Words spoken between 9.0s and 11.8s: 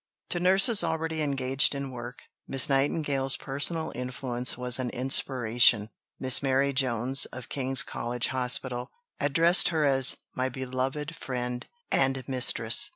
addressed her as "My beloved Friend